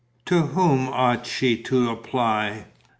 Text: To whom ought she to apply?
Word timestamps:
To 0.25 0.41
whom 0.47 0.89
ought 0.89 1.27
she 1.27 1.55
to 1.61 1.91
apply? 1.91 2.65